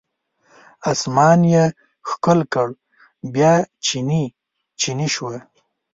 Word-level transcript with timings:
اسمان 0.91 1.39
یې 1.53 1.65
ښکل 2.09 2.39
کړ 2.53 2.67
بیا 3.33 3.53
چینې، 3.85 4.23
چینې 4.79 5.07
شوه 5.15 5.35